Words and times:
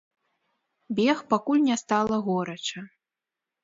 Бег 1.01 1.23
пакуль 1.35 1.63
не 1.69 1.79
стала 1.85 2.21
горача. 2.33 2.79